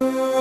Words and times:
Burkina 0.00 0.35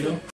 Entendeu? 0.00 0.29